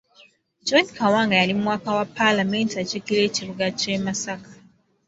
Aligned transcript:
John 0.65 0.85
Kawanga 0.97 1.35
yali 1.39 1.53
mubaka 1.59 1.89
wa 1.97 2.05
palamenti 2.17 2.73
akiikirira 2.81 3.25
ekibuga 3.29 3.65
ky’e 3.79 3.97
Masaka. 4.05 4.51